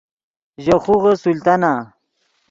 [0.63, 1.73] ژے خوغے سلطانہ